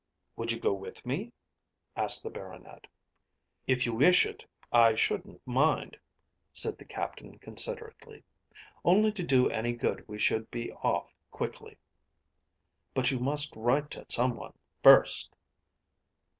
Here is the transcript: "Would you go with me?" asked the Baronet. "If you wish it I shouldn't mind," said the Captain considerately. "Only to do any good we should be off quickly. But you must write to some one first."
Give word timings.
"Would 0.35 0.51
you 0.51 0.59
go 0.59 0.73
with 0.73 1.05
me?" 1.05 1.31
asked 1.95 2.23
the 2.23 2.31
Baronet. 2.31 2.87
"If 3.67 3.85
you 3.85 3.93
wish 3.93 4.25
it 4.25 4.47
I 4.71 4.95
shouldn't 4.95 5.45
mind," 5.45 5.95
said 6.51 6.79
the 6.79 6.85
Captain 6.85 7.37
considerately. 7.37 8.23
"Only 8.83 9.11
to 9.11 9.21
do 9.21 9.47
any 9.51 9.73
good 9.73 10.07
we 10.07 10.17
should 10.17 10.49
be 10.49 10.71
off 10.73 11.13
quickly. 11.29 11.77
But 12.95 13.11
you 13.11 13.19
must 13.19 13.55
write 13.55 13.91
to 13.91 14.05
some 14.09 14.35
one 14.35 14.53
first." 14.81 15.35